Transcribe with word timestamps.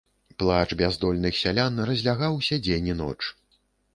Плач 0.43 0.71
бяздольных 0.79 1.37
сялян 1.41 1.77
разлягаўся 1.89 2.59
дзень 2.69 2.89
і 2.89 2.95
ноч. 3.05 3.19